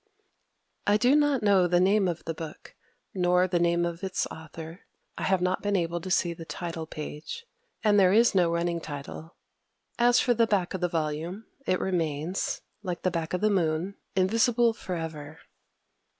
I 0.87 0.97
do 0.97 1.15
not 1.15 1.43
know 1.43 1.67
the 1.67 1.79
name 1.79 2.07
of 2.07 2.25
the 2.25 2.33
book, 2.33 2.73
nor 3.13 3.47
the 3.47 3.59
name 3.59 3.85
of 3.85 4.03
its 4.03 4.25
author: 4.31 4.79
I 5.15 5.21
have 5.21 5.41
not 5.43 5.61
been 5.61 5.75
able 5.75 6.01
to 6.01 6.09
see 6.09 6.33
the 6.33 6.43
title 6.43 6.87
page; 6.87 7.45
and 7.83 7.99
there 7.99 8.11
is 8.11 8.33
no 8.33 8.49
running 8.51 8.81
title. 8.81 9.35
As 9.99 10.19
for 10.19 10.33
the 10.33 10.47
back 10.47 10.73
of 10.73 10.81
the 10.81 10.89
volume, 10.89 11.45
it 11.67 11.79
remains, 11.79 12.61
like 12.81 13.03
the 13.03 13.11
back 13.11 13.35
of 13.35 13.41
the 13.41 13.51
Moon, 13.51 13.93
invisible 14.15 14.73
forever. 14.73 15.37